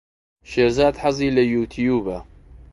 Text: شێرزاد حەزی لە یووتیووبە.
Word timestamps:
شێرزاد 0.49 0.95
حەزی 1.03 1.33
لە 1.37 1.43
یووتیووبە. 1.53 2.17